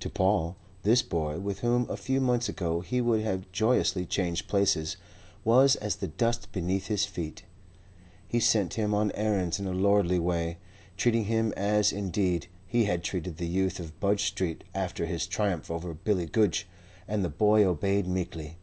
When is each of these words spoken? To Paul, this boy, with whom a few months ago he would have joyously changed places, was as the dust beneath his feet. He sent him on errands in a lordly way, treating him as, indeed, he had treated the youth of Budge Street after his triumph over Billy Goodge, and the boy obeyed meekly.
To 0.00 0.10
Paul, 0.10 0.56
this 0.82 1.00
boy, 1.00 1.38
with 1.38 1.60
whom 1.60 1.88
a 1.88 1.96
few 1.96 2.20
months 2.20 2.48
ago 2.48 2.80
he 2.80 3.00
would 3.00 3.20
have 3.20 3.52
joyously 3.52 4.04
changed 4.04 4.48
places, 4.48 4.96
was 5.44 5.76
as 5.76 5.94
the 5.94 6.08
dust 6.08 6.50
beneath 6.50 6.88
his 6.88 7.04
feet. 7.04 7.44
He 8.26 8.40
sent 8.40 8.74
him 8.74 8.92
on 8.92 9.12
errands 9.12 9.60
in 9.60 9.68
a 9.68 9.72
lordly 9.72 10.18
way, 10.18 10.58
treating 10.96 11.26
him 11.26 11.54
as, 11.56 11.92
indeed, 11.92 12.48
he 12.66 12.86
had 12.86 13.04
treated 13.04 13.36
the 13.36 13.46
youth 13.46 13.78
of 13.78 14.00
Budge 14.00 14.24
Street 14.24 14.64
after 14.74 15.06
his 15.06 15.28
triumph 15.28 15.70
over 15.70 15.94
Billy 15.94 16.26
Goodge, 16.26 16.66
and 17.06 17.24
the 17.24 17.28
boy 17.30 17.64
obeyed 17.64 18.08
meekly. 18.08 18.56